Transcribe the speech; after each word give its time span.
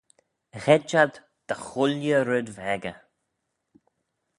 Gheid 0.63 0.91
ad 1.03 1.13
dagh 1.47 1.67
ooilley 1.81 2.19
red 2.29 2.47
v'echey. 2.57 2.97